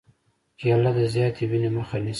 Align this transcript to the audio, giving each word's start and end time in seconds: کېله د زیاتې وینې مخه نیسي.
کېله 0.59 0.91
د 0.97 0.99
زیاتې 1.13 1.43
وینې 1.49 1.69
مخه 1.77 1.97
نیسي. 2.03 2.09